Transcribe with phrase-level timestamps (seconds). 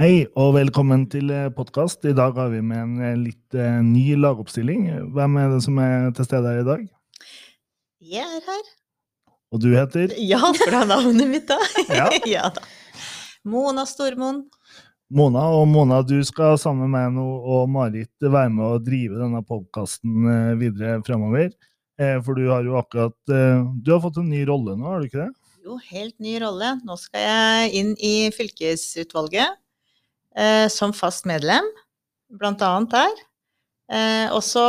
[0.00, 2.06] Hei og velkommen til podkast.
[2.08, 4.86] I dag har vi med en eh, litt eh, ny lagoppstilling.
[5.12, 6.86] Hvem er det som er til stede her i dag?
[8.00, 8.62] Jeg er her.
[9.52, 10.14] Og du heter?
[10.16, 11.58] Ja, for det er navnet mitt, da?
[11.98, 12.08] Ja.
[12.38, 12.64] ja da.
[13.44, 14.46] Mona Stormoen.
[15.12, 15.44] Mona.
[15.58, 20.56] Og Mona, du skal sammen med nå og Marit være med å drive denne podkasten
[20.56, 21.52] videre fremover.
[22.00, 25.04] Eh, For du har jo akkurat eh, Du har fått en ny rolle nå, har
[25.04, 25.32] du ikke det?
[25.68, 26.78] Jo, helt ny rolle.
[26.88, 29.60] Nå skal jeg inn i fylkesutvalget
[30.36, 31.66] eh, som fast medlem,
[32.38, 33.22] blant annet der.
[33.92, 34.64] Eh, også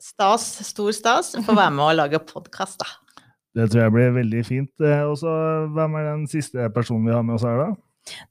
[0.00, 2.90] stas, stor stas, få være med og lage podkast, da.
[3.56, 4.72] Det tror jeg blir veldig fint.
[4.78, 5.30] Eh, Og så
[5.74, 7.70] hvem er den siste personen vi har med oss her, da?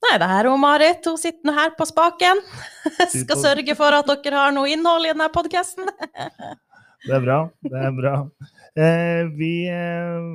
[0.04, 2.40] Nei, det her er Marit, hun sitter her på spaken.
[3.14, 5.92] Skal sørge for at dere har noe innhold i denne podkasten.
[7.00, 7.36] Det er bra.
[7.64, 8.14] Det er bra.
[8.76, 10.26] Eh, vi eh,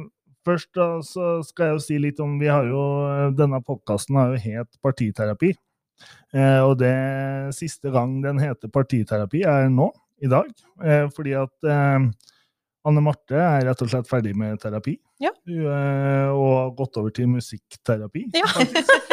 [0.45, 2.81] Først da, så skal jeg jo si litt om Vi har jo
[3.37, 5.55] Denne podkasten har jo het Partiterapi.
[6.35, 6.95] Eh, og det
[7.57, 9.91] siste gang den heter Partiterapi, er nå,
[10.25, 10.51] i dag.
[10.85, 12.07] Eh, fordi at eh,
[12.85, 14.99] Anne Marte er rett og slett ferdig med terapi.
[15.23, 15.33] Ja.
[15.49, 18.29] Eh, og har gått over til musikkterapi.
[18.37, 18.51] Ja.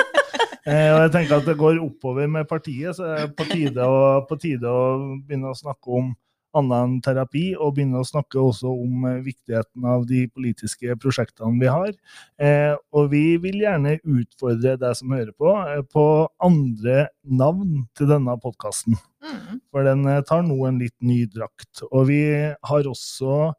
[0.61, 3.81] Eh, og jeg tenker at det går oppover med partiet, så det er på tide
[3.81, 4.83] å, på tide å
[5.25, 6.11] begynne å snakke om
[6.57, 11.61] annet enn terapi, og begynne å snakke også om eh, viktigheten av de politiske prosjektene
[11.61, 11.93] vi har.
[12.41, 16.05] Eh, og vi vil gjerne utfordre deg som hører på, eh, på
[16.43, 18.99] andre navn til denne podkasten.
[19.21, 19.61] Mm.
[19.71, 21.83] For den tar nå en litt ny drakt.
[21.91, 22.21] Og vi
[22.67, 23.51] har også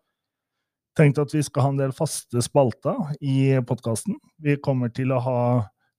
[0.98, 4.18] tenkt at vi skal ha en del faste spalter i podkasten.
[4.42, 5.38] Vi kommer til å ha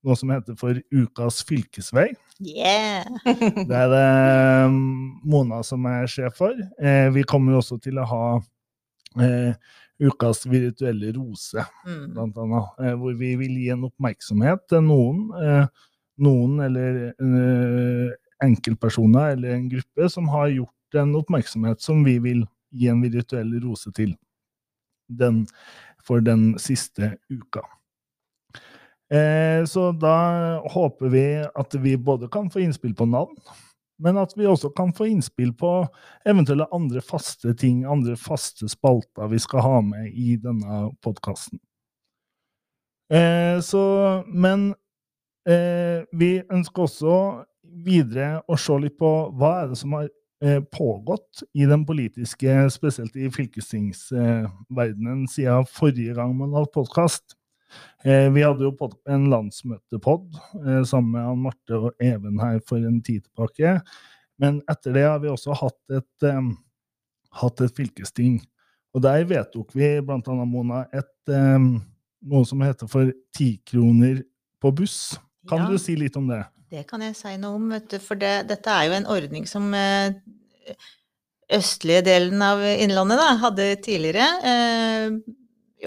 [0.03, 2.11] noe som heter for Ukas fylkesvei.
[2.41, 3.05] Yeah!
[3.69, 4.03] Det er det
[4.65, 4.79] um,
[5.29, 6.57] Mona som er sjef for.
[6.81, 8.25] Eh, vi kommer også til å ha
[9.21, 9.53] eh,
[10.03, 12.07] Ukas virtuelle rose, Mm.
[12.15, 12.71] blant annet.
[12.81, 15.21] Eh, hvor vi vil gi en oppmerksomhet til noen.
[15.37, 15.67] Eh,
[16.25, 22.43] noen eller eh, enkeltpersoner eller en gruppe som har gjort en oppmerksomhet som vi vil
[22.73, 24.15] gi en virtuell rose til
[25.09, 25.43] den,
[26.03, 27.61] for den siste uka.
[29.13, 30.15] Eh, så da
[30.73, 33.35] håper vi at vi både kan få innspill på navn,
[34.01, 35.73] men at vi også kan få innspill på
[36.25, 41.61] eventuelle andre faste ting, andre faste spalter vi skal ha med i denne podkasten.
[43.13, 43.61] Eh,
[44.33, 44.73] Men
[45.45, 47.45] eh, vi ønsker også
[47.85, 50.09] videre å se litt på hva er det som har
[50.75, 57.37] pågått i den politiske, spesielt i fylkestingsverdenen, siden forrige gang man hadde podkast.
[58.03, 58.73] Eh, vi hadde jo
[59.07, 60.25] en landsmøtepod
[60.59, 63.77] eh, sammen med Ann Marte og Even her for en tid tilbake.
[64.41, 66.49] Men etter det har vi også hatt et, eh,
[67.41, 68.41] hatt et fylkesting.
[68.93, 74.19] Og der vedtok vi annet, Mona, et, noe som heter for ti kroner
[74.61, 75.15] på buss.
[75.49, 75.69] Kan Ja.
[75.71, 76.43] du si litt om det?
[76.69, 79.47] Det kan jeg si noe om, vet du, for det, dette er jo en ordning
[79.49, 79.73] som
[81.53, 84.27] østlige delen av Innlandet da, hadde tidligere.
[84.45, 85.17] Eh,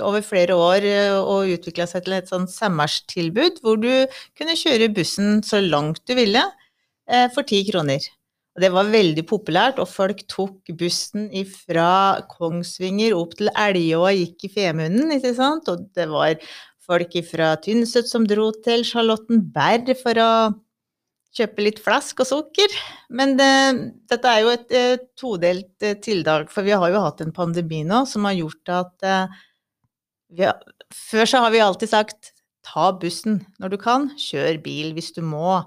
[0.04, 3.90] over flere år eh, og utvikla seg til et sånn sammerstilbud, hvor du
[4.38, 6.42] kunne kjøre bussen så langt du ville
[7.08, 8.04] eh, for ti kroner.
[8.56, 11.28] Og det var veldig populært, og folk tok bussen
[11.66, 15.68] fra Kongsvinger opp til Elgå og gikk i Femunden, ikke sant?
[15.68, 16.40] Og det var
[16.86, 20.30] folk fra Tynset som dro til Charlottenberg for å
[21.36, 22.78] kjøpe litt flask og sukker.
[23.12, 23.50] Men det,
[24.10, 27.82] dette er jo et et todelt eh, tiltak, for vi har jo hatt en pandemi
[27.84, 29.42] nå som har gjort at eh,
[30.38, 30.58] har,
[30.94, 32.32] Før så har vi alltid sagt
[32.66, 35.60] ta bussen når du kan, kjør bil hvis du må.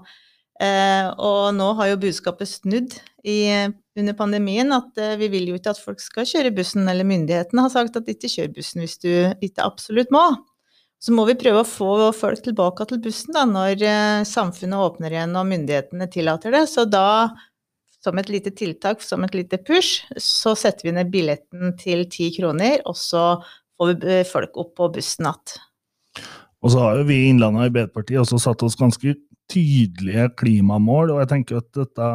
[0.60, 3.48] Eh, og nå har jo budskapet snudd i,
[3.96, 7.64] under pandemien, at eh, vi vil jo ikke at folk skal kjøre bussen, eller myndighetene
[7.64, 9.10] har sagt at ikke kjør bussen hvis du
[9.40, 10.26] ikke absolutt må.
[11.00, 15.16] Så må vi prøve å få folk tilbake til bussen da, når eh, samfunnet åpner
[15.16, 16.66] igjen og myndighetene tillater det.
[16.68, 17.30] Så da,
[18.04, 22.28] som et lite tiltak, som et lite push, så setter vi ned billetten til ti
[22.36, 23.24] kroner, og så
[23.80, 25.56] får eh, folk opp på bussen igjen.
[26.60, 29.14] Og så har jo vi i Innlandet Arbeiderpartiet også satt oss ganske
[29.50, 32.10] tydelige klimamål, og jeg tenker at dette,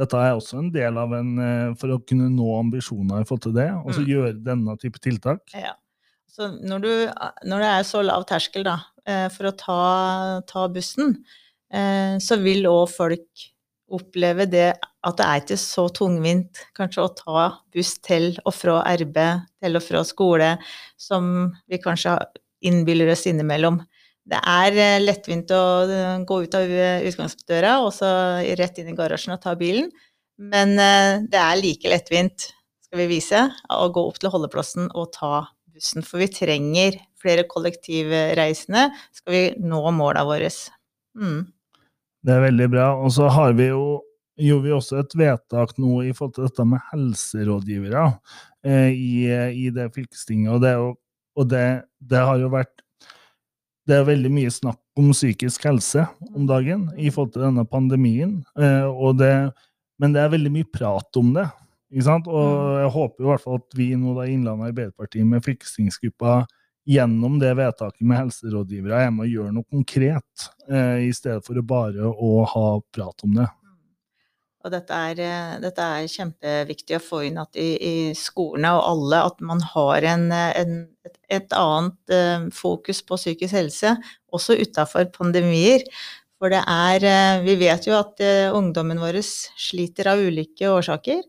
[0.00, 3.44] dette er også en del av en eh, For å kunne nå ambisjoner i forhold
[3.50, 4.08] til det, og så Mm.
[4.14, 5.44] gjøre denne type tiltak.
[5.54, 5.74] Ja.
[6.32, 6.92] Så når, du,
[7.44, 11.18] når det er så lav terskel da, eh, for å ta, ta bussen,
[11.72, 13.44] så vil òg folk
[13.92, 18.80] oppleve det at det er ikke så tungvint kanskje å ta buss til og fra
[18.88, 20.54] arbeid, til og fra skole,
[21.00, 22.16] som vi kanskje
[22.68, 23.80] innbiller oss innimellom.
[24.22, 26.74] Det er eh, lettvint å eh, gå ut av
[27.10, 28.10] utgangsdøra og så
[28.58, 29.90] rett inn i garasjen og ta bilen,
[30.38, 32.52] men eh, det er like lettvint,
[32.86, 33.42] skal vi vise,
[33.72, 36.06] å gå opp til holdeplassen og ta bussen.
[36.06, 40.50] For vi trenger flere kollektivreisende skal vi nå måla våre.
[41.18, 41.42] Mm.
[42.22, 42.88] Det er veldig bra.
[43.02, 44.00] Og så har vi jo
[44.40, 48.04] gjorde vi også et vedtak nå i forhold til dette med helserådgivere
[48.64, 50.54] eh, i, i, det fylkestinget.
[50.54, 50.96] Og, det, og,
[51.36, 51.66] og det,
[52.00, 52.72] det, har jo vært
[53.88, 58.38] Det er veldig mye snakk om psykisk helse om dagen i forhold til denne pandemien.
[58.56, 59.34] Eh, det,
[59.98, 61.48] men det er veldig mye prat om det.
[61.92, 62.80] Og mm.
[62.80, 66.42] jeg håper i hvert fall at vi nå da Innlandet Arbeiderparti med fylkestingsgruppa
[66.84, 71.60] gjennom det vedtaket med helserådgivere er med å gjøre noe konkret, eh, i stedet for
[71.62, 73.48] bare å ha prat om det.
[74.62, 79.22] Og dette er, eh, dette er, kjempeviktig å få inn i, i skolene og alle
[79.26, 80.74] at man har en, en,
[81.04, 83.96] et, et, annet uh, fokus på psykisk helse,
[84.30, 85.82] også utafor pandemier.
[86.38, 88.22] For det er uh, Vi vet jo at
[88.54, 91.22] ungdommen vår sliter av ulike årsaker.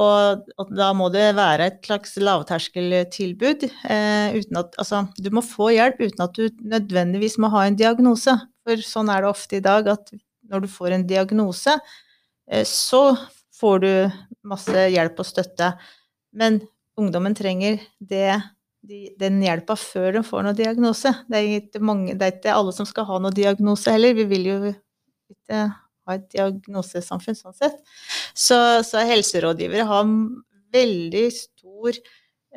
[0.00, 3.66] Og, og, da må det være et slags lavterskeltilbud.
[3.66, 8.38] uten at, altså, du må få hjelp uten at du nødvendigvis må ha en diagnose.
[8.64, 10.14] For sånn er det ofte i dag at
[10.48, 11.76] når du får en diagnose,
[12.52, 13.16] Eh, så
[13.60, 13.92] får du
[14.48, 15.72] masse hjelp og støtte.
[16.36, 16.60] Men
[16.98, 18.40] ungdommen trenger det,
[18.82, 21.14] den hjelpa før de får noen diagnose.
[21.30, 24.16] Det er, mange, det er ikke alle som skal ha noen diagnose heller.
[24.18, 25.64] Vi vil jo ikke
[26.08, 27.78] ha et diagnosesamfunn sånn sett.
[28.34, 30.08] Så, så helserådgivere har
[30.72, 31.96] veldig stor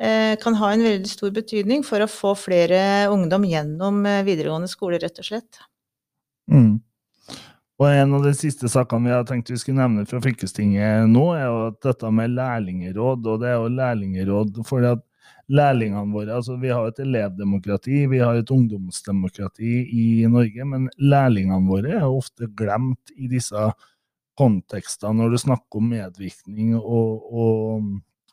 [0.00, 2.80] eh, kan ha en veldig stor betydning for å få flere
[3.12, 5.62] ungdom gjennom eh, videregående skole, rett og slett.
[6.52, 6.76] Mm.
[7.76, 11.26] Og en av de siste sakene vi har tenkt vi skulle nevne fra fylkestinget nå,
[11.36, 13.26] er jo at dette med lærlingeråd.
[13.28, 15.04] Og det er jo lærlingeråd fordi at
[15.52, 21.68] lærlingene våre altså Vi har et elevdemokrati, vi har et ungdomsdemokrati i Norge, men lærlingene
[21.68, 23.68] våre er ofte glemt i disse
[24.36, 27.92] kontekstene når du snakker om medvirkning og, og,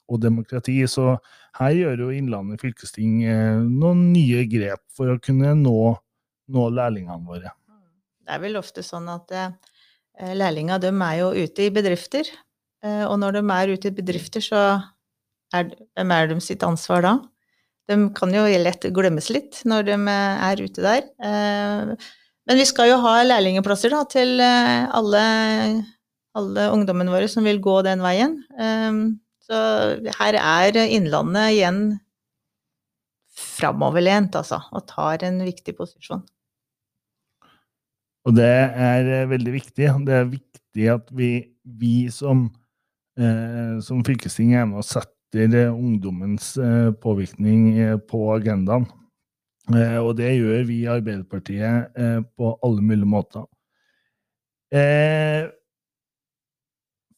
[0.10, 0.82] og demokrati.
[0.90, 1.14] Så
[1.60, 5.78] her gjør jo Innlandet fylkesting eh, noen nye grep for å kunne nå,
[6.52, 7.54] nå lærlingene våre.
[8.24, 9.32] Det er vel ofte sånn at
[10.14, 12.28] lærlinger de er jo ute i bedrifter.
[12.84, 14.62] Eh, og når de er ute i bedrifter, så
[15.54, 17.14] er, hvem er de sitt ansvar da?
[17.92, 21.10] De kan jo lett glemmes litt når de eh, er ute der.
[21.20, 22.12] Eh,
[22.48, 25.24] men vi skal jo ha lærlingplasser til eh, alle,
[26.40, 28.38] alle ungdommene våre som vil gå den veien.
[29.44, 29.60] Så
[30.20, 31.82] her er Innlandet igjen
[33.34, 36.24] framoverlent, altså, og tar en viktig posisjon.
[38.24, 39.90] Og det er veldig viktig.
[40.08, 41.32] Det er viktig at vi,
[41.68, 42.46] vi som,
[43.84, 48.86] som fylkesting er med og setter eh, ungdommens eh, påvirkning eh, på agendaen.
[49.74, 52.00] Eh, og det gjør vi i Arbeiderpartiet
[52.38, 53.46] på alle mulige måter.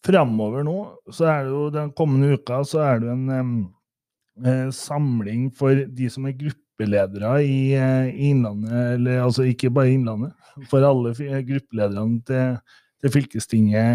[0.05, 0.75] Framover nå,
[1.09, 6.27] så er det jo den kommende uka, så er det en samling for de som
[6.27, 10.33] er gruppeledere i, eh, Innlandet, eller altså ikke bare Innlandet,
[10.69, 11.15] for alle
[11.47, 12.57] gruppelederne til,
[13.01, 13.09] til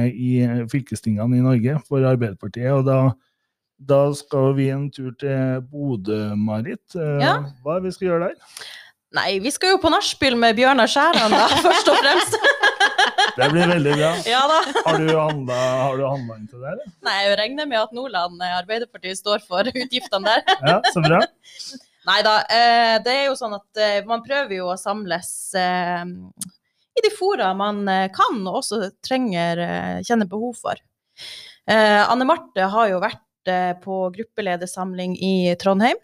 [0.08, 0.30] i,
[0.72, 2.72] fylkestingene i Norge for Arbeiderpartiet.
[2.72, 3.12] Og da,
[3.80, 6.84] da skal vi en tur til Bodø, Marit.
[6.94, 7.38] Eh, ja.
[7.64, 8.62] Hva er det vi skal gjøre der?
[9.16, 12.36] Nei, vi skal jo på nachspiel med Bjørnar Skjæran, da, først og fremst.
[13.40, 14.10] Det blir veldig bra.
[14.34, 14.58] Ja da.
[14.84, 16.74] Har du handla inn til det?
[16.74, 16.90] Eller?
[17.06, 20.44] Nei, jeg regner med at Nordland Arbeiderparti står for utgiftene der.
[20.74, 21.22] Ja, så bra.
[22.10, 26.04] Nei da, eh, det er jo sånn at eh, man prøver jo å samles eh,
[26.96, 27.82] i de fora man
[28.12, 29.60] kan, og også trenger,
[30.04, 30.80] kjenner behov for.
[31.70, 33.22] Anne Marte har jo vært
[33.84, 35.98] på gruppeledersamling i Trondheim.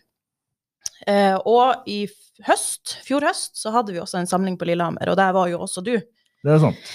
[1.45, 2.07] Og i
[2.47, 5.61] høst, fjor høst, så hadde vi også en samling på Lillehammer, og der var jo
[5.66, 5.95] også du.
[6.00, 6.90] Det er sant.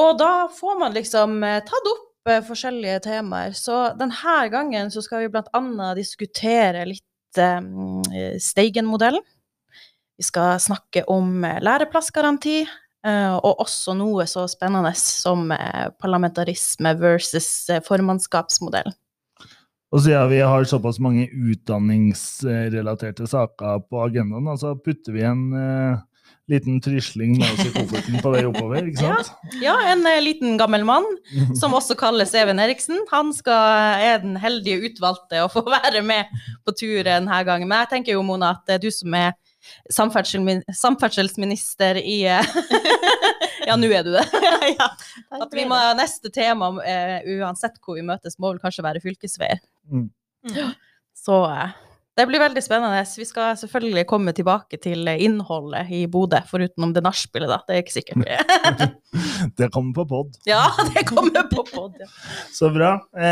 [0.00, 2.06] Og da får man liksom tatt opp
[2.48, 3.54] forskjellige temaer.
[3.54, 5.92] Så denne gangen så skal vi bl.a.
[5.98, 9.24] diskutere litt eh, Steigen-modellen.
[10.16, 12.60] Vi skal snakke om eh, læreplassgaranti,
[13.06, 18.96] eh, og også noe så spennende som eh, parlamentarisme versus formannskapsmodellen.
[19.96, 25.46] Og siden vi har såpass mange utdanningsrelaterte saker på agendaen, så putter vi en
[26.46, 29.32] liten trysling med oss i kofferten på vei oppover, ikke sant?
[29.56, 31.06] Ja, ja en uh, liten gammel mann,
[31.60, 33.02] som også kalles Even Eriksen.
[33.10, 36.30] Han skal, er den heldige utvalgte å få være med
[36.66, 37.68] på tur denne gangen.
[37.70, 39.34] Men jeg tenker jo, Mona, at det er du som er
[39.90, 42.56] samferdsel, samferdselsminister i uh,
[43.66, 44.22] Ja, nå er du det.
[44.76, 44.86] ja.
[45.42, 49.58] At vi må, neste tema, uh, uansett hvor vi møtes, må vel kanskje være fylkesveier.
[49.90, 50.10] Mm.
[51.14, 51.60] Så
[52.16, 53.02] Det blir veldig spennende.
[53.18, 57.58] Vi skal selvfølgelig komme tilbake til innholdet i Bodø, foruten om det nachspielet, da.
[57.68, 58.94] Det er ikke sikkert.
[59.56, 60.34] Det kommer på pod.
[60.44, 61.94] ja, det kommer på pod.
[62.00, 62.06] Ja.
[62.58, 62.90] Så bra.
[63.16, 63.26] Eh,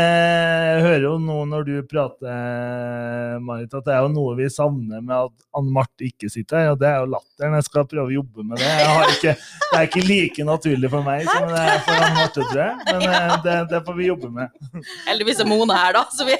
[0.75, 5.03] Jeg hører jo nå når du prater, Marit, at det er jo noe vi savner
[5.05, 7.57] med at Anne Marte ikke sitter her, og det er jo latteren.
[7.59, 8.71] Jeg skal prøve å jobbe med det.
[9.15, 12.61] Ikke, det er ikke like naturlig for meg som det er for Anne Marte, tror
[12.63, 12.75] jeg.
[12.89, 14.85] Men eh, det, det får vi jobbe med.
[15.09, 16.37] Heldigvis er Mona her, da, så vi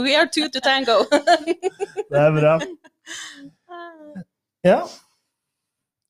[0.00, 1.00] we are two to tango.
[1.78, 2.56] Det er bra.
[4.66, 4.80] Ja.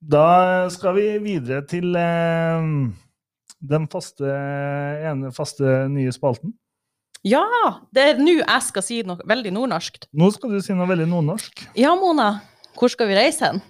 [0.01, 0.27] Da
[0.73, 2.71] skal vi videre til eh,
[3.61, 4.33] den faste,
[5.11, 6.55] ene faste nye spalten.
[7.27, 7.45] Ja,
[7.93, 10.07] det er nå jeg skal si noe veldig nordnorsk.
[10.17, 11.67] Nå skal du si noe veldig nordnorsk.
[11.77, 12.33] Ja, Mona,
[12.81, 13.61] hvor skal vi reise hen?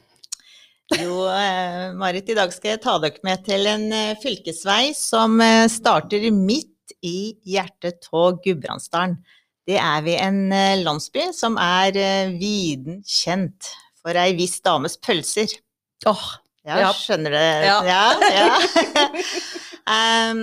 [0.98, 5.36] Jo, eh, Marit, i dag skal jeg ta dere med til en eh, fylkesvei som
[5.42, 9.20] eh, starter midt i hjertet av Gudbrandsdalen.
[9.68, 13.68] Det er ved en eh, landsby som er eh, viden kjent
[14.00, 15.52] for ei viss dames pølser.
[16.08, 16.28] Åh,
[16.66, 16.88] Ja, Ja.
[16.92, 17.44] skjønner det?
[17.64, 17.76] Ja.
[17.88, 18.02] Ja.
[18.36, 19.06] ja.
[20.30, 20.42] um,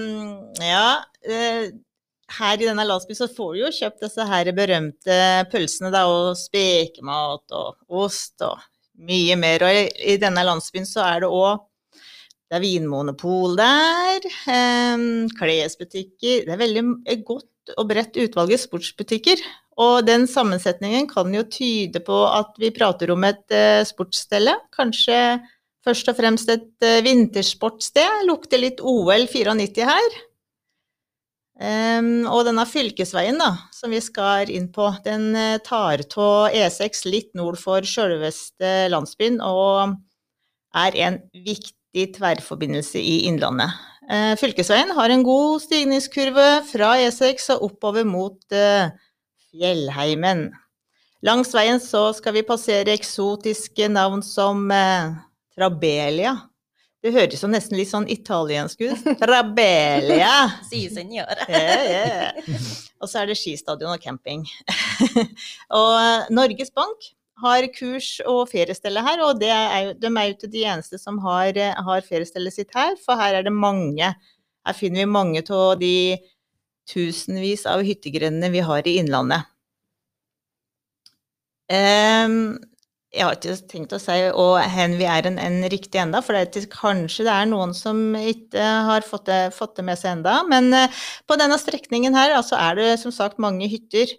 [0.66, 0.88] ja
[1.30, 1.68] eh,
[2.38, 5.18] her i denne landsbyen så får du jo kjøpt disse her berømte
[5.52, 8.58] pølsene, da, og spekemat og ost og
[9.08, 9.64] mye mer.
[9.64, 11.62] Og i, i denne landsbyen så er det òg
[12.48, 14.24] det er vinmonopol der,
[14.96, 16.84] um, klesbutikker Det er veldig
[17.28, 19.42] godt og bredt utvalg i sportsbutikker.
[19.84, 24.56] Og den sammensetningen kan jo tyde på at vi prater om et eh, sportsstelle.
[24.74, 25.20] Kanskje
[25.86, 28.26] først og fremst et eh, vintersportssted.
[28.30, 30.18] Lukter litt OL 94 her.
[31.58, 37.08] Um, og denne fylkesveien da, som vi skal inn på, den eh, tar av E6
[37.10, 39.98] litt nord for sjølveste landsbyen, og
[40.78, 43.72] er en viktig tverrforbindelse i Innlandet.
[44.08, 48.94] Eh, fylkesveien har en god stigningskurve fra E6 og oppover mot eh,
[49.52, 50.48] Fjellheimen.
[51.28, 55.18] Langs veien så skal vi passere eksotiske navn som eh,
[55.58, 56.38] Trabelia.
[57.04, 59.12] Det høres jo nesten litt sånn italiensk ut.
[59.22, 60.32] Trabelia!
[60.70, 61.44] Si, signore.
[61.52, 62.72] yeah, yeah.
[63.02, 64.48] Og så er det skistadion og camping.
[65.80, 70.64] og Norges Bank har kurs og feriestelle her, og er de er jo ikke de
[70.66, 74.14] eneste som har, eh, har feriestellet sitt her, for her er det mange.
[74.66, 76.18] Her finner vi mange av de
[76.88, 79.46] tusenvis av hyttegrendene vi har i Innlandet.
[81.68, 82.56] Um,
[83.12, 84.16] jeg har ikke tenkt å si
[84.72, 88.16] hen vi er en, en riktig enda, for det er kanskje det er noen som
[88.16, 90.42] ikke har fått det, fått det med seg enda.
[90.48, 94.12] Men eh, på denne strekningen her altså er det som sagt mange hytter.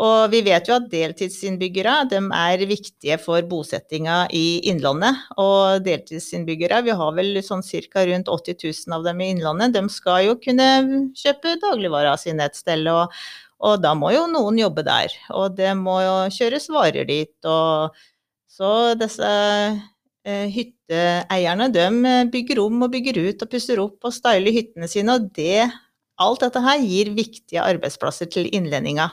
[0.00, 5.26] Og vi vet jo at deltidsinnbyggere de er viktige for bosettinga i Innlandet.
[5.42, 8.06] Og deltidsinnbyggere, vi har vel sånn ca.
[8.08, 10.70] rundt 80 000 av dem i Innlandet, de skal jo kunne
[11.12, 12.88] kjøpe dagligvara sine et sted.
[12.88, 13.12] Og,
[13.60, 15.12] og da må jo noen jobbe der.
[15.36, 17.36] Og det må jo kjøres varer dit.
[17.44, 17.92] og
[18.50, 19.28] så disse
[20.24, 21.86] eh, hytteeierne de
[22.32, 25.68] bygger om og bygger ut og pusser opp og styler hyttene sine, og det,
[26.20, 29.06] alt dette her gir viktige arbeidsplasser til innlendinga.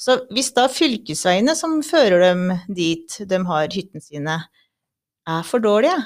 [0.00, 4.38] Så hvis da fylkesveiene som fører dem dit de har hyttene sine,
[5.28, 5.98] er for dårlige,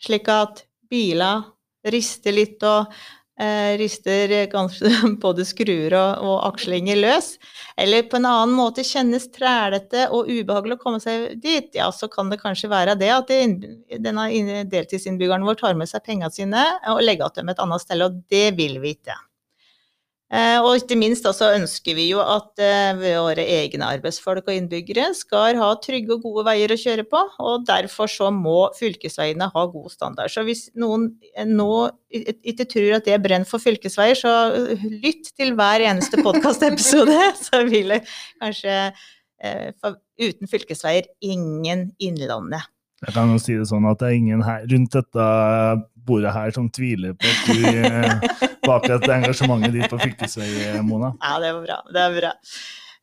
[0.00, 1.48] slik at biler
[1.90, 2.92] rister litt og
[3.40, 4.90] eh, rister kanskje
[5.24, 7.32] både skruer og, og akslinger løs,
[7.80, 12.10] eller på en annen måte kjennes trælete og ubehagelig å komme seg dit, ja, så
[12.12, 13.40] kan det kanskje være det at det,
[14.02, 14.28] denne
[14.70, 18.50] deltidsinnbyggeren vår tar med seg pengene sine og legger dem et annet sted, og det
[18.60, 19.18] vil vi ikke.
[20.30, 25.08] Eh, Og ikke minst også ønsker vi jo at eh, våre egne arbeidsfolk og innbyggere
[25.18, 29.64] skal ha trygge og gode veier å kjøre på, og derfor så må fylkesveiene ha
[29.74, 30.30] god standard.
[30.30, 34.34] Så hvis noen eh, nå ikke tror at det brenner for fylkesveier, så
[35.02, 38.04] lytt til hver eneste podkastepisode, så vil det
[38.38, 38.76] kanskje
[40.20, 42.68] uten fylkesveier ingen Innlandet.
[43.06, 45.26] Jeg kan jo si det sånn at det er ingen her rundt dette
[46.08, 50.50] bordet her som tviler på at du eh, bak dette engasjementet ditt på fylkesvei,
[50.84, 51.14] Mona.
[51.22, 51.78] Ja, det var bra.
[51.88, 52.32] Det er bra.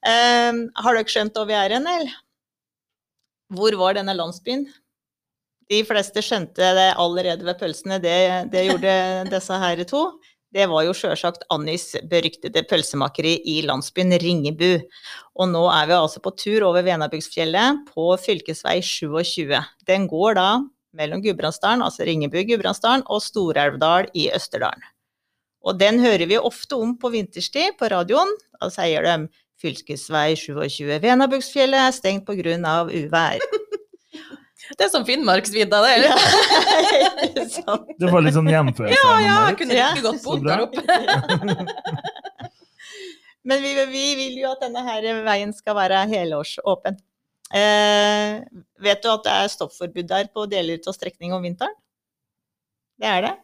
[0.07, 2.13] Um, har dere skjønt hvor vi er hen, eller?
[3.57, 4.67] Hvor var denne landsbyen?
[5.67, 8.17] De fleste skjønte det allerede ved pølsene, det,
[8.53, 8.93] det gjorde
[9.31, 10.03] disse her to.
[10.55, 14.79] Det var jo sjølsagt Annis beryktede pølsemakeri i landsbyen Ringebu.
[15.35, 19.51] Og nå er vi altså på tur over Venabygdsfjellet på fylkesvei 27.
[19.89, 20.49] Den går da
[20.97, 24.87] mellom Gudbrandsdalen, altså Ringebu Gudbrandsdalen, og Stor-Elvdal i Østerdalen.
[25.67, 28.31] Og den hører vi ofte om på vinterstid på radioen.
[28.61, 29.27] Da sier de
[29.59, 32.85] fylkesvei 27 Venabygdsfjellet er stengt pga.
[32.87, 33.43] uvær.
[34.75, 35.93] Det er som Finnmarksvidda, det.
[36.03, 36.17] Ja.
[37.27, 37.89] Ikke sant?
[37.99, 38.99] Du får litt sånn hjemfølelse.
[38.99, 40.81] Ja, ja, jeg kunne Ja, like godt bodd der oppe.
[43.47, 46.97] Men vi, vi vil jo at denne her veien skal være helårsåpen.
[47.55, 48.43] Eh,
[48.83, 51.77] vet du at det er stoppforbud der på deler av strekninga om vinteren?
[52.99, 53.35] Det er det.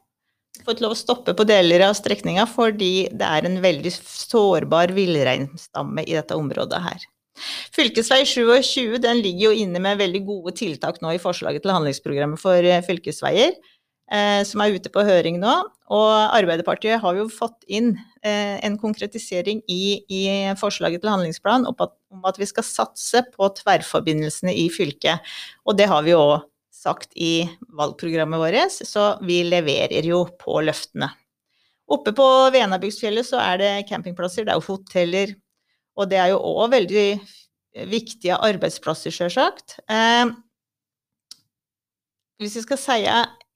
[0.53, 3.93] Du får ikke lov å stoppe på deler av strekninga fordi det er en veldig
[3.95, 7.07] sårbar villreinstamme i dette området her.
[7.73, 12.41] Fylkesvei 27 den ligger jo inne med veldig gode tiltak nå i forslaget til handlingsprogrammet
[12.41, 13.55] for eh, fylkesveier,
[14.13, 15.55] eh, som er ute på høring nå.
[15.93, 20.23] Og Arbeiderpartiet har jo fått inn eh, en konkretisering i, i,
[20.59, 25.33] forslaget til handlingsplan om at, om at, vi skal satse på tverrforbindelsene i fylket.
[25.65, 26.39] Og det har vi jo òg
[26.83, 27.45] sagt i
[27.77, 31.09] valgprogrammet vårt, så vi leverer jo på løftene.
[31.93, 35.33] Oppe på Venabygdsfjellet så er det campingplasser, det er jo hoteller,
[35.97, 37.07] og det er jo òg veldig
[37.89, 39.79] viktige arbeidsplasser, sjølsagt.
[39.89, 40.33] Eh,
[42.41, 43.00] hvis vi skal si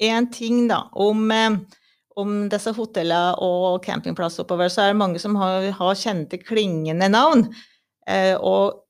[0.08, 1.58] én ting da, om, eh,
[2.18, 7.10] om disse hotellene og campingplasser oppover, så er det mange som har, har kjente, klingende
[7.10, 7.48] navn.
[8.08, 8.84] Eh, og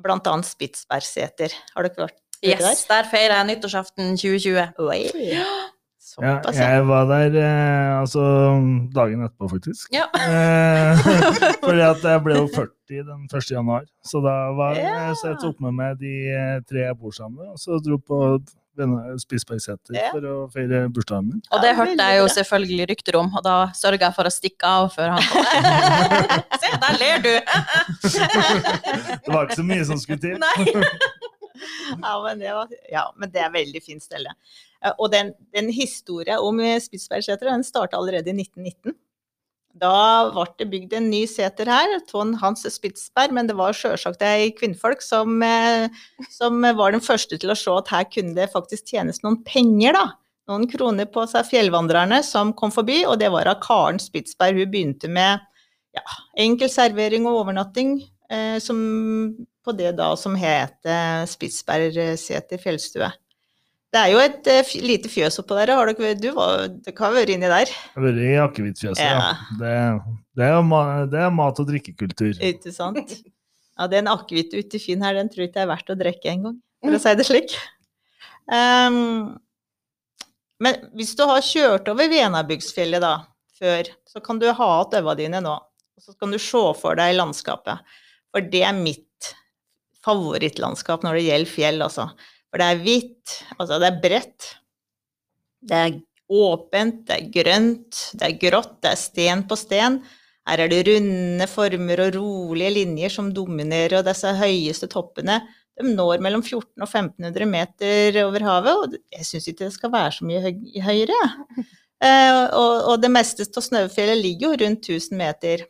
[0.00, 1.54] blant annet Spitsbergseter.
[1.74, 4.74] Har dere vært Yes, der feirer jeg nyttårsaften 2020.
[4.84, 4.98] Oi.
[6.14, 6.68] Såpass, ja.
[6.76, 8.24] Jeg var der eh, altså
[8.94, 9.88] dagen etterpå, faktisk.
[9.94, 10.04] Ja.
[10.14, 11.00] eh,
[11.64, 13.48] fordi at jeg ble jo 40 den 1.
[13.50, 15.08] januar, så da var ja.
[15.10, 18.20] jeg tok med med de eh, tre jeg bor sammen med, og så dro på
[19.22, 20.08] Spissbergseter ja.
[20.10, 21.42] for å feire bursdagen min.
[21.54, 24.70] Og det hørte jeg jo selvfølgelig rykter om, og da sørga jeg for å stikke
[24.70, 25.44] av før han kom.
[26.62, 27.34] Se, der ler du!
[28.06, 30.38] det var ikke så mye som skulle til.
[30.42, 30.82] Nei.
[32.02, 34.34] Ja, men det var, ja, men det er veldig fint stelle.
[34.84, 38.96] Eh, og den, den historien om Spitsbergseter den starta allerede i 1919.
[39.74, 44.22] Da ble det bygd en ny seter her, Ton Hans Spitsberg, men det var sjølsagt
[44.22, 45.90] ei kvinnfolk som, eh,
[46.30, 49.98] som, var den første til å se at her kunne det faktisk tjenes noen penger,
[49.98, 50.04] da.
[50.50, 54.60] Noen kroner på seg fjellvandrerne som kom forbi, og det var av Karen Spitsberg.
[54.60, 55.42] Hun begynte med
[55.96, 56.04] ja,
[56.44, 58.13] enkel servering og overnatting, eh,
[58.62, 58.78] som
[59.64, 63.10] på det da som heter Spitsbergseter fjellstue.
[63.94, 65.70] Det er jo et uh, lite fjøs oppå der.
[65.78, 67.70] Har dere, du var, dere har vært inni der?
[67.70, 69.20] Jeg har vært i akevittfjøset, ja.
[69.20, 69.28] ja.
[69.60, 69.76] Det,
[70.34, 72.34] det, er, det, er, mat- og drikkekultur.
[72.42, 73.14] Ikke sant?
[73.78, 76.32] Ja, den akevitten ute i Finn her, den tror jeg ikke er verdt å drikke
[76.32, 77.54] engang, for å si det slik.
[78.50, 79.36] Um,
[80.62, 83.14] men hvis du har kjørt over Venabygdsfjellet da,
[83.58, 85.54] før, så kan du ha igjen øynene dine nå.
[85.94, 87.94] Og så kan du se for deg landskapet.
[88.34, 89.30] For det er mitt
[90.04, 92.08] favorittlandskap når det gjelder fjell, altså.
[92.50, 94.50] For det er hvitt, altså det er bredt.
[95.64, 95.96] Det er
[96.34, 100.02] åpent, det er grønt, det er grått, det er sten på sten.
[100.44, 105.40] Her er det runde former og rolige linjer som dominerer, og disse høyeste toppene
[105.74, 109.92] de når mellom 1400 og 1500 meter over havet, og jeg syns ikke det skal
[109.94, 110.52] være så mye
[110.84, 111.22] høyere.
[112.04, 115.64] Eh, og, og, det meste av Snøfjellet ligger jo rundt 1000 meter.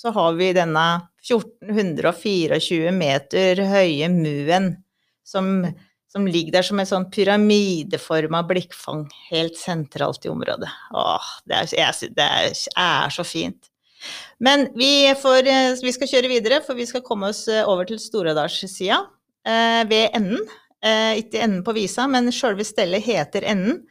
[0.00, 0.84] Så har vi denne
[1.28, 4.70] 1424 meter høye muen
[5.26, 5.50] som,
[6.08, 10.70] som ligger der som en sånn pyramideforma blikkfang helt sentralt i området.
[10.96, 12.28] Åh, det er, jeg, det
[12.80, 13.68] er så fint.
[14.40, 17.84] Men vi, får, eh, vi, skal kjøre videre, for vi skal komme oss eh, over
[17.90, 19.02] til Storadalssida
[19.44, 20.46] eh, ved enden.
[20.80, 23.82] Eh, ikke enden på visa, men sjølve stellet heter enden.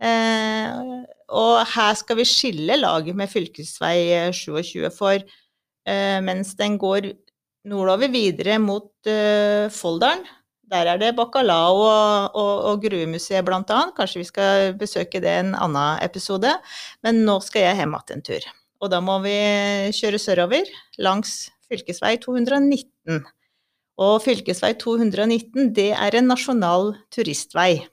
[0.00, 5.44] Eh, og her skal vi skille laget med fylkesvei 27, for Eh,
[6.24, 7.12] mens den går
[7.68, 10.26] nordover videre mot uh, Folldalen.
[10.68, 13.94] Der er det bacalao og, og, og gruemuseet annet.
[13.96, 16.50] Kanskje vi skal besøke det en annen episode.
[17.02, 18.48] Men nå skal jeg hjem igjen en tur.
[18.84, 19.36] Og da må vi
[19.96, 20.68] kjøre sørover
[21.00, 23.24] langs fylkesvei 219.
[23.98, 27.88] Og fylkesvei 219 det er en nasjonal turistvei.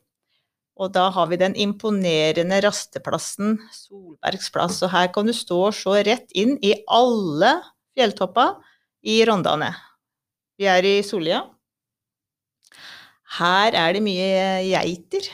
[0.75, 4.81] Og da har vi den imponerende rasteplassen Solbergs plass.
[4.83, 7.55] Og her kan du stå og se rett inn i alle
[7.95, 8.47] fjelltoppa
[9.05, 9.71] i Rondane.
[10.59, 11.41] Vi er i Solia.
[13.39, 15.27] Her er det mye geiter.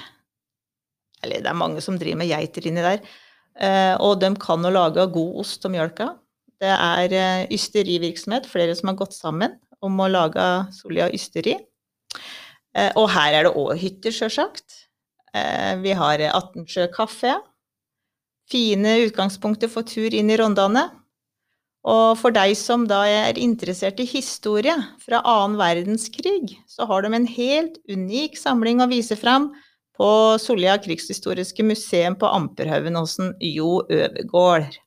[1.22, 3.04] Eller det er mange som driver med geiter inni der.
[3.62, 6.14] Eh, og de kan å lage god ost og mjølka.
[6.62, 11.58] Det er eh, ysterivirksomhet, flere som har gått sammen om å lage Solia ysteri.
[12.74, 14.88] Eh, og her er det òg hytter, sjølsagt.
[15.32, 17.38] Vi har Attensjø kafé.
[18.52, 20.90] Fine utgangspunkter for tur inn i Rondane.
[21.90, 27.14] Og for deg som da er interessert i historie fra annen verdenskrig, så har de
[27.18, 29.50] en helt unik samling å vise fram
[29.98, 34.78] på Solja krigshistoriske museum på Amperhaugenåsen, Jo Øvergård.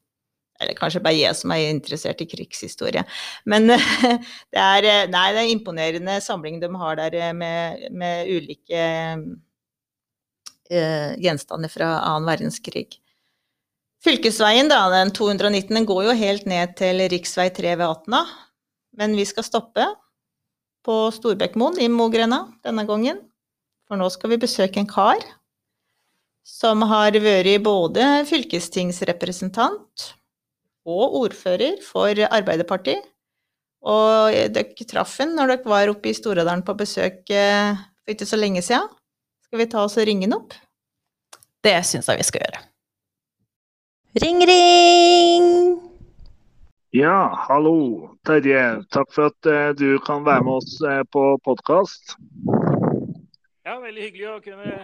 [0.63, 3.03] Eller kanskje bare jeg som er interessert i krigshistorie.
[3.45, 3.67] Men
[4.55, 8.85] det er, nei, det er en imponerende samling de har der med, med ulike
[10.71, 13.01] uh, gjenstander fra annen verdenskrig.
[14.05, 17.23] Fylkesveien, da, den 219, den går jo helt ned til rv.
[17.25, 18.25] 3 ved Atna.
[19.01, 19.87] Men vi skal stoppe
[20.85, 23.23] på Storbekkmoen i Mogrena denne gangen.
[23.89, 25.25] For nå skal vi besøke en kar
[26.45, 30.05] som har vært både fylkestingsrepresentant
[30.85, 33.01] og ordfører for Arbeiderpartiet.
[33.85, 37.73] Og dere traff ham når dere var oppe i Storadalen på besøk eh,
[38.05, 38.93] for ikke så lenge siden.
[39.49, 40.57] Skal vi ta oss og ringe ham opp?
[41.65, 42.65] Det syns jeg vi skal gjøre.
[44.23, 45.81] Ring, ring!
[46.91, 48.85] Ja, hallo Terje.
[48.95, 52.15] Takk for at uh, du kan være med oss uh, på podkast.
[53.67, 54.77] Ja, veldig hyggelig å kunne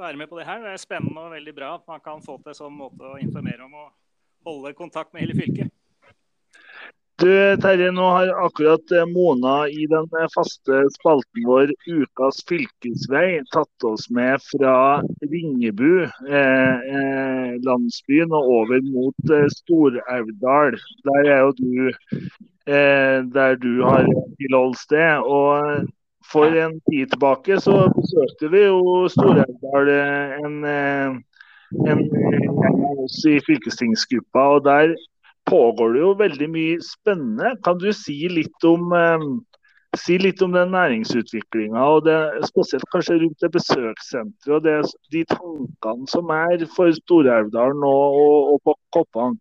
[0.00, 0.64] være med på det her.
[0.64, 3.20] Det er spennende og veldig bra at man kan få til en sånn måte å
[3.20, 3.92] informere om og
[4.48, 5.68] holde kontakt med hele fylket.
[7.16, 13.38] Du Terje, nå har akkurat eh, Mona i den eh, faste spalten vår Ukas fylkesvei
[13.54, 14.74] tatt oss med fra
[15.22, 20.74] Ringebu, eh, eh, landsbyen, og over mot eh, Stor-Elvdal.
[21.06, 24.10] Der er jo du eh, der du har
[24.42, 25.22] tilholdssted.
[25.22, 25.86] Og
[26.32, 31.22] for en tid tilbake så besøkte vi jo Stor-Elvdal en, en
[31.86, 34.42] en, en, oss i fylkestingsgruppa.
[34.56, 34.94] og der
[35.50, 37.54] pågår det jo veldig mye spennende.
[37.64, 39.24] Kan du si litt om, eh,
[39.96, 44.76] si litt om den næringsutviklinga, og det, spesielt kanskje rundt det besøkssenteret og det,
[45.12, 49.38] de tankene som er for Stor-Elvdalen og, og, og, på Koppang?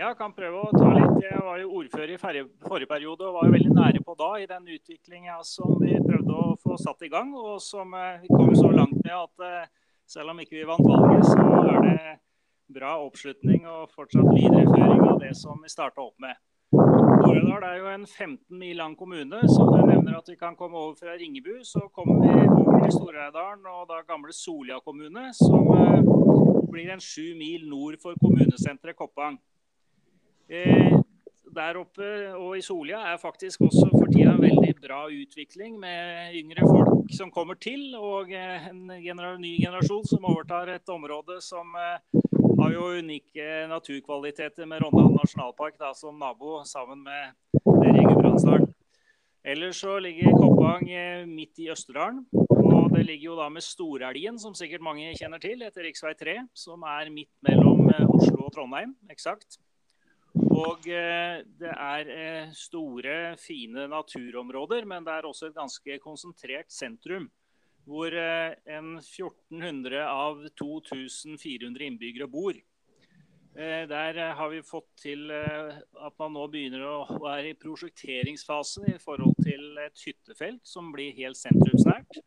[0.00, 1.18] Ja, kan prøve å ta litt.
[1.20, 4.46] Jeg var jo ordfører i forrige periode og var jo veldig nære på da i
[4.48, 8.54] den utviklinga som vi prøvde å få satt i gang, og som vi eh, kom
[8.56, 9.68] så langt med at eh,
[10.08, 12.16] selv om ikke vi vant valget, så er det
[12.74, 16.38] bra oppslutning og fortsatt videreføring av det som vi starta opp med.
[16.70, 20.78] Oredal er jo en 15 mil lang kommune, så du nevner at vi kan komme
[20.78, 21.64] over fra Ringebu.
[21.66, 26.10] Så kommer vi over til Stor-Elvdalen og da gamle Solia kommune, som eh,
[26.70, 29.40] blir en sju mil nord for kommunesenteret Koppang.
[30.48, 30.94] Eh,
[31.50, 32.06] der oppe
[32.38, 37.10] og i Solia er faktisk også for tida en veldig bra utvikling med yngre folk
[37.18, 41.74] som kommer til, og eh, en ny generasjon som overtar et område som
[42.60, 47.32] har jo unike naturkvaliteter med Rondane nasjonalpark da, som nabo, sammen med
[47.80, 48.58] dere.
[49.40, 52.26] Ellers så ligger Koppang eh, midt i Østerdalen.
[52.36, 56.12] Og det ligger jo da med Storelgen, som sikkert mange kjenner til, etter rv.
[56.20, 59.56] 3, som er midt mellom eh, Oslo og Trondheim, eksakt.
[60.36, 67.30] Og eh, det er store, fine naturområder, men det er også et ganske konsentrert sentrum
[67.88, 72.56] hvor eh, en 1400 av 2400 innbyggere bor.
[73.54, 78.92] Eh, der eh, har vi fått til at man nå begynner å være i prosjekteringsfasen
[78.92, 82.20] i forhold til et hyttefelt som blir helt sentrumsnært.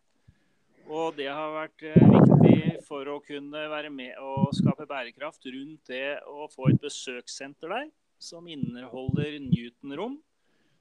[0.92, 6.20] Og det har vært viktig for å kunne være med og skape bærekraft rundt det
[6.28, 7.88] å få et besøkssenter der,
[8.20, 10.20] som inneholder Newton-rom.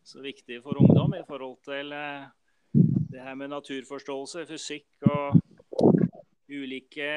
[0.02, 1.94] Så viktig for ungdom i forhold til
[3.12, 5.37] det her med naturforståelse, fysikk og
[6.53, 7.12] ulike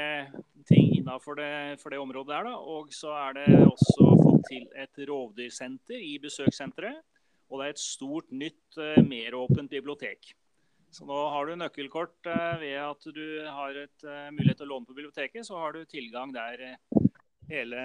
[0.68, 1.50] ting innafor det,
[1.84, 2.48] det, området der.
[2.50, 2.56] Da.
[2.56, 7.04] Og så er det også fått til et rovdyrsenter i besøkssenteret.
[7.50, 10.34] Og det er et stort, nytt, uh, meråpent bibliotek.
[10.96, 14.72] Så nå har du nøkkelkort uh, ved at du har et uh, mulighet til å
[14.74, 15.46] låne på biblioteket.
[15.46, 16.80] Så har du tilgang der
[17.52, 17.84] hele,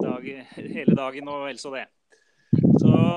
[0.00, 0.30] dag,
[0.78, 1.86] hele dagen og vel så det.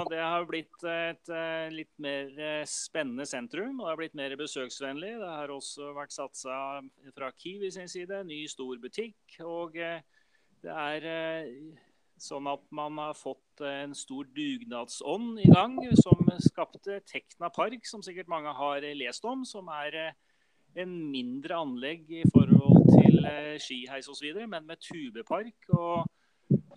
[0.07, 4.35] Det har blitt et uh, litt mer uh, spennende sentrum, og det har blitt mer
[4.39, 5.11] besøksvennlig.
[5.19, 6.55] Det har også vært satsa
[7.15, 9.19] fra Kiwi sin side, ny stor butikk.
[9.43, 9.99] Og uh,
[10.63, 11.07] det er
[12.17, 18.01] sånn at man har fått en stor dugnadsånd i gang, som skapte Tekna Park, som
[18.05, 19.45] sikkert mange har lest om.
[19.45, 20.15] Som er
[20.77, 23.21] en mindre anlegg i forhold til
[23.61, 25.69] skiheis osv., men med tubepark.
[25.77, 26.05] Og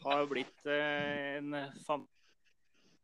[0.04, 1.54] har blitt en
[1.86, 2.19] fantastisk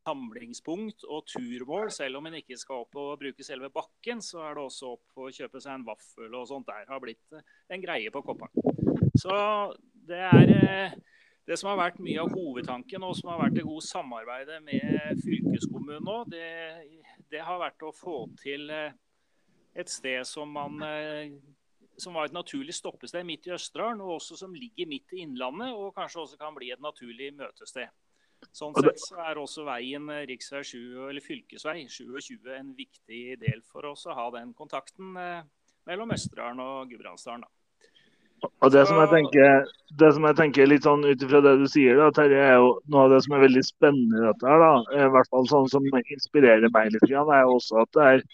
[0.07, 1.91] samlingspunkt og turmål.
[1.95, 5.05] Selv om en ikke skal opp og bruke selve bakken, så er det også opp
[5.15, 6.71] for å kjøpe seg en vaffel og sånt.
[6.71, 8.53] Der har blitt eh, en greie på Koppang.
[9.19, 9.35] Så
[10.07, 10.97] det er eh,
[11.47, 15.21] det som har vært mye av hovedtanken, og som har vært det gode samarbeidet med
[15.25, 16.47] fylkeskommunen nå, det,
[17.31, 18.97] det, har vært å få til eh,
[19.77, 20.81] et sted som man
[22.01, 25.73] som var et naturlig stoppested midt i Østerdalen, og også som ligger midt i Innlandet,
[25.73, 27.89] og kanskje også kan bli et naturlig møtested.
[28.55, 30.25] Sånn sett så er også veien rv.
[30.31, 30.79] riksvei 7,
[31.11, 35.45] eller fylkesvei 27 en viktig del for oss å ha den kontakten eh,
[35.89, 37.47] mellom Østerdalen og Gudbrandsdalen.
[38.45, 39.69] Og det som jeg tenker,
[40.01, 42.75] det som jeg tenker litt sånn ut ifra det du sier, da, Terje, er jo
[42.93, 44.51] noe av det som er veldig spennende i dette.
[44.51, 48.11] her da, i hvert fall sånn som inspirerer meg litt, er jo også at det
[48.11, 48.27] er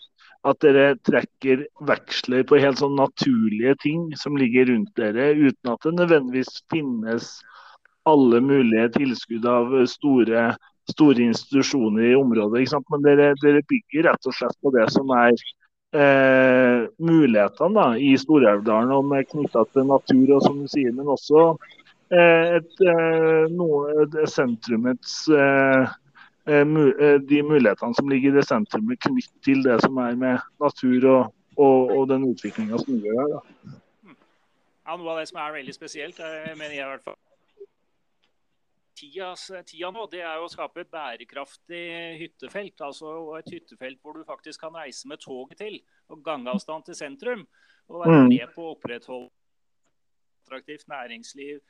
[0.43, 5.87] at dere trekker veksler på helt sånn naturlige ting som ligger rundt dere, uten at
[5.87, 7.37] det nødvendigvis finnes
[8.09, 10.53] alle mulige tilskudd av store
[10.91, 12.67] store institusjoner i området.
[12.91, 15.35] Men dere, dere bygger rett og slett på det som er
[15.95, 21.45] eh, mulighetene da, i Stor-Elvdalen, om knytta til natur, og som du sier, men også
[22.15, 25.95] eh, et, eh, noe, et sentrumets eh,
[26.51, 26.65] eh,
[27.29, 31.39] de mulighetene som ligger i det sentrumet, knytt til det som er med natur og,
[31.59, 33.37] og, og den utviklinga som gjør der.
[33.39, 33.77] Da.
[34.83, 36.19] Ja, Noe av det som er veldig spesielt,
[36.59, 37.21] mener jeg i hvert fall
[39.03, 41.83] tidas, tida nå, det er å skape et bærekraftig
[42.21, 42.81] hyttefelt.
[42.87, 45.79] Altså et hyttefelt hvor du faktisk kan reise med toget til,
[46.13, 47.47] og gangavstand til sentrum.
[47.91, 48.29] Og være mm.
[48.31, 49.31] med på å opprettholde
[50.43, 51.61] attraktivt næringsliv.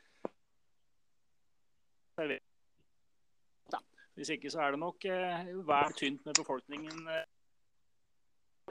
[4.14, 7.07] Hvis ikke så er det nok eh, vær tynt med befolkningen.
[7.09, 7.29] Eh,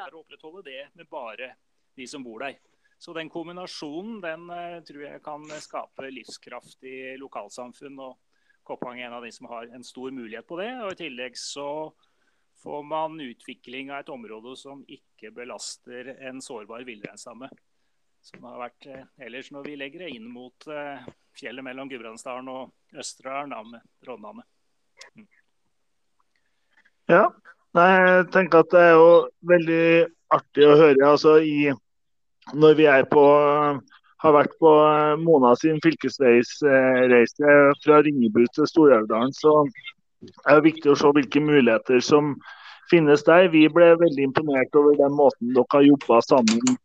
[0.02, 1.56] å opprettholde det med bare
[1.98, 2.60] de som bor der.
[3.02, 7.98] Så den kombinasjonen den eh, tror jeg kan skape livskraft i lokalsamfunn.
[8.00, 8.31] og
[8.68, 10.70] Koppang er en av de som har en stor mulighet på det.
[10.84, 11.92] og I tillegg så
[12.62, 17.50] får man utvikling av et område som ikke belaster en sårbar villreinstamme.
[18.22, 21.02] Som har vært eh, ellers når vi legger det inn mot eh,
[21.38, 24.46] fjellet mellom Gudbrandsdalen og Østerdalen med Rondane.
[25.18, 25.26] Mm.
[27.10, 27.24] Ja,
[27.74, 29.10] jeg tenker at det er jo
[29.50, 29.86] veldig
[30.38, 31.08] artig å høre.
[31.08, 31.72] altså i,
[32.54, 33.26] Når vi er på
[34.22, 39.56] har vært på eh, Mona sin fylkesveisreise fra Ringebu til Stor-Elvdalen, så
[40.46, 42.36] er det viktig å se hvilke muligheter som
[42.92, 43.50] finnes der.
[43.54, 46.76] Vi ble veldig imponert over den måten dere har jobba sammen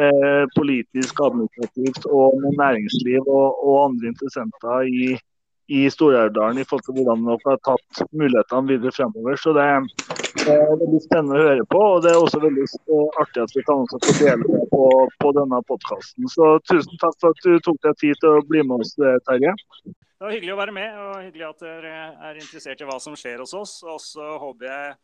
[0.00, 5.12] eh, politisk, administrativt og med næringsliv og, og andre interessenter i,
[5.70, 9.38] i Stor-Elvdalen i forhold til hvordan dere har tatt mulighetene videre fremover.
[9.38, 9.68] Så det
[10.48, 12.66] er veldig spennende å høre på, og det er også veldig
[13.22, 14.86] artig at vi kan få dele det på,
[15.24, 16.28] på denne podkasten.
[16.32, 19.18] Så tusen takk for at du tok deg tid til å bli med oss, eh,
[19.28, 19.54] Terje.
[19.84, 21.94] Det var hyggelig å være med, og hyggelig at dere
[22.30, 23.78] er interessert i hva som skjer hos oss.
[23.88, 24.98] Og så håper jeg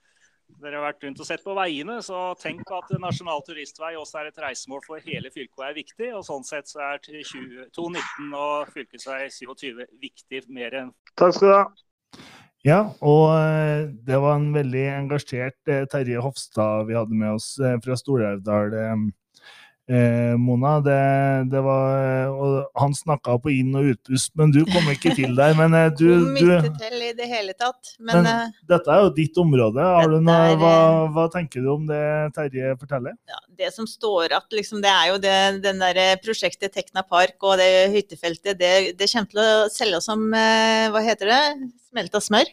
[0.63, 4.29] dere har vært rundt og sett på veiene, så tenk at Nasjonal turistvei også er
[4.31, 6.11] et reisemål for hele fylket og er viktig.
[6.17, 11.55] og Sånn sett så er 219 og fylkesvei 27 viktig mer enn Takk skal du
[11.57, 11.65] ha.
[12.67, 17.53] Ja, og eh, det var en veldig engasjert eh, Terje Hofstad vi hadde med oss
[17.63, 18.75] eh, fra Stor-Elvdal
[19.87, 20.95] Mona, det,
[21.53, 25.55] det, var og Han snakka på inn- og utpust, men du kom ikke til der.
[25.55, 26.49] Men du, du,
[26.81, 27.93] til i det hele tatt.
[28.01, 29.85] Men, men uh, dette er jo ditt område.
[30.17, 30.73] Noe, er, hva,
[31.15, 32.03] hva, tenker du om det
[32.35, 33.15] Terje forteller?
[33.31, 37.39] Ja, det som står at liksom, det er jo det den der prosjektet Tekna Park
[37.47, 42.51] og det hyttefeltet, det, det kommer til å selge som hva heter det, smelta smør.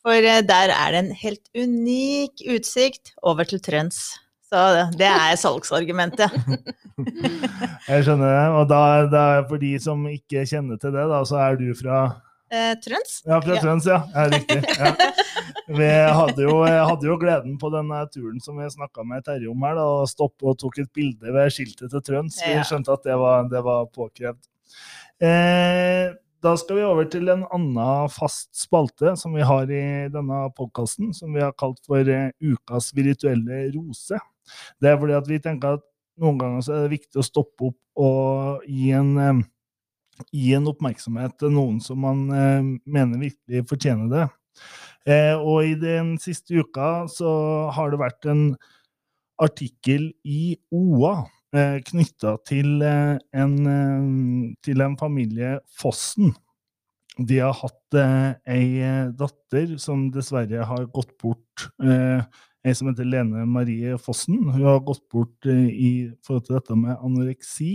[0.00, 4.00] For der er det en helt unik utsikt over til Trøns.
[4.50, 4.62] Så
[4.98, 6.32] det er salgsargumentet.
[7.90, 8.46] jeg skjønner det.
[8.58, 8.80] Og da,
[9.12, 12.00] da, for de som ikke kjenner til det, da, så er du fra
[12.50, 13.20] eh, Trøns.
[13.28, 13.60] Ja, fra ja.
[13.62, 14.00] Trøns, ja.
[14.16, 14.58] ja riktig.
[14.74, 14.94] Ja.
[15.70, 19.62] Vi hadde jo, hadde jo, gleden på denne turen som vi snakka med Terje om
[19.68, 22.40] her, da, og stoppe og tok et bilde ved skiltet til Trøns.
[22.42, 24.42] Vi skjønte at det var, det var påkrevd.
[25.22, 26.10] Eh,
[26.40, 31.12] da skal vi over til en annen fast spalte som vi har i denne podkasten,
[31.16, 34.18] som vi har kalt for eh, Ukas virtuelle rose.
[34.80, 35.86] Det er fordi at vi tenker at
[36.20, 39.42] noen ganger så er det viktig å stoppe opp og gi en, eh,
[40.32, 44.28] gi en oppmerksomhet til noen som man eh, mener virkelig fortjener det.
[45.40, 47.30] Og i den siste uka så
[47.72, 48.42] har det vært en
[49.40, 51.22] artikkel i OA
[51.56, 56.34] eh, knytta til, eh, eh, til en familie Fossen.
[57.18, 61.70] De har hatt eh, ei datter som dessverre har gått bort.
[61.80, 64.38] Ei som heter Lene Marie Fossen.
[64.52, 67.72] Hun har gått bort i forhold til dette med anoreksi.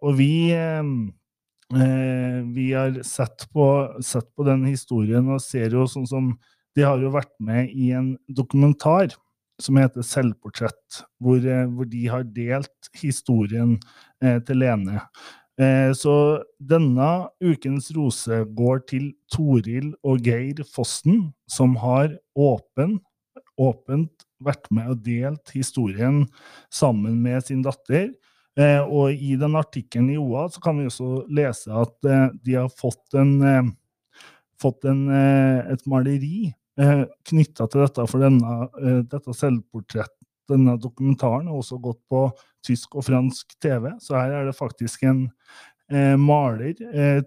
[0.00, 0.50] Og vi,
[2.54, 3.66] vi har sett på,
[4.02, 6.34] sett på, den historien og ser jo sånn som
[6.74, 9.14] De har jo vært med i en dokumentar
[9.62, 13.76] som heter Selvportrett, hvor, hvor de har delt historien
[14.20, 14.98] til Lene.
[15.94, 16.14] Så
[16.58, 22.98] denne ukens rose går til Toril og Geir Fossen, som har åpen
[23.60, 26.24] åpent vært med og delt historien
[26.72, 28.10] sammen med sin datter.
[28.58, 32.58] Eh, og i den artikkelen i OA så kan vi også lese at eh, de
[32.60, 33.72] har fått, en, eh,
[34.62, 40.74] fått en, eh, et maleri eh, knytta til dette, for denne, eh, dette selvportrettet, denne
[40.76, 42.26] dokumentaren, har også gått på
[42.64, 43.88] tysk og fransk TV.
[44.00, 45.22] Så her er det faktisk en
[45.88, 46.76] eh, maler,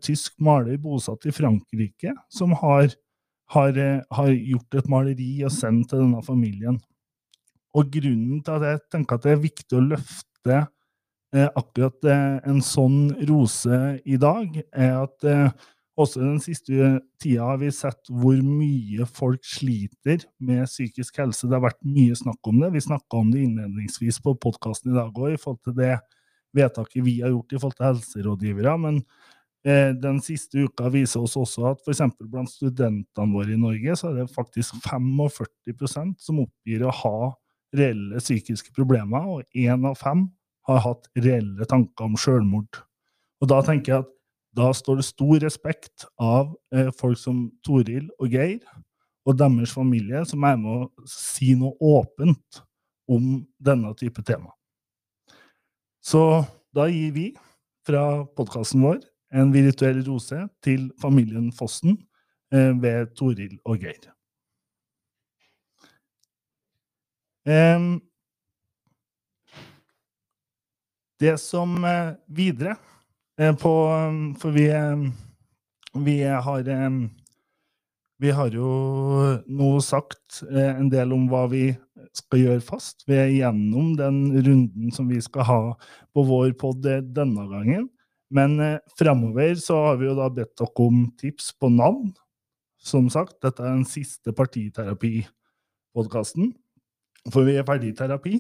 [0.04, 2.92] tysk maler bosatt i Frankrike, som har
[3.48, 6.80] har, eh, har, gjort et maleri og sendt til denne familien.
[7.78, 12.38] Og grunnen til at jeg tenker at det er viktig å løfte eh, akkurat eh,
[12.50, 18.12] en sånn rose i dag, er at eh, Også den siste tida har vi sett
[18.14, 21.48] hvor mye folk sliter med psykisk helse.
[21.48, 22.70] Det har vært mye snakk om det.
[22.76, 25.96] Vi snakka om det innledningsvis på podkasten i dag òg, i forhold til det
[26.58, 28.76] vedtaket vi har gjort i forhold til helserådgivere.
[28.84, 29.00] Men
[29.66, 32.04] eh, den siste uka viser oss også at f.eks.
[32.30, 37.32] blant studentene våre i Norge, så er det faktisk 45% som oppgir å ha
[37.78, 40.28] reelle psykiske problemer, og én av fem
[40.70, 42.84] har hatt reelle tanker om selvmord.
[43.42, 44.14] Og da tenker jeg at
[44.58, 48.64] da står det stor respekt av eh, folk som Toril og Geir
[49.28, 52.64] og deres familie, som er med å si noe åpent
[53.12, 54.50] om denne type tema.
[56.02, 56.42] Så
[56.76, 57.28] da gir vi
[57.88, 59.02] fra podkasten vår
[59.36, 61.98] en virtuell rose til familien Fossen
[62.54, 64.10] eh, ved Toril og Geir.
[67.48, 67.98] Em,
[71.20, 72.97] det som eh, videre eh,
[73.38, 73.72] på
[74.42, 74.98] For vi, eh,
[75.94, 76.90] vi har eh,
[78.20, 78.70] Vi har jo
[79.46, 81.76] nå sagt eh, en del om hva vi
[82.18, 83.04] skal gjøre fast.
[83.06, 85.78] Vi er gjennom den runden som vi skal ha
[86.14, 87.90] på vår pod denne gangen.
[88.34, 92.14] Men eh, fremover så har vi jo da bedt dere om tips på navn.
[92.78, 96.54] Som sagt, dette er den siste partiterapi-podkasten.
[97.34, 98.36] For vi er ferdig i terapi.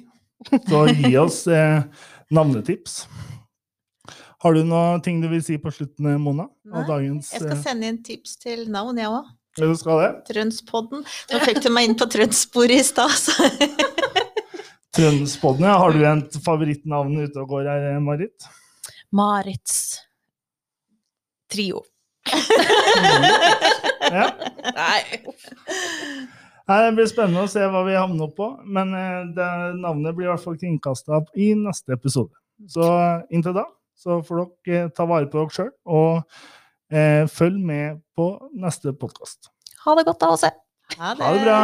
[0.69, 1.81] Så gi oss eh,
[2.31, 3.07] navnetips.
[4.43, 6.45] Har du noe ting du vil si på slutten, eh, Mona?
[6.67, 9.31] Nei, av dagens, Jeg skal eh, sende inn tips til navn, jeg òg.
[9.57, 10.09] du skal det?
[10.29, 11.03] Trønspodden.
[11.31, 13.33] Nå fikk du meg inn på trøndssporet i stad, så
[14.97, 15.75] Trønspodden, ja.
[15.77, 18.47] Har du et favorittnavn ute og går her, Marit?
[19.13, 19.99] Marits
[21.51, 21.83] trio.
[24.07, 24.29] Ja.
[24.71, 25.01] Nei.
[26.67, 29.47] Nei, Det blir spennende å se hva vi havner opp på, men eh, det
[29.81, 32.31] navnet blir i hvert fall kringkasta i neste episode.
[32.71, 33.65] Så eh, inntil da
[33.97, 36.23] så får dere eh, ta vare på dere sjøl, og
[36.93, 39.51] eh, følg med på neste podkast.
[39.85, 40.53] Ha det godt, da, Åse.
[40.97, 41.61] ha Ha det bra.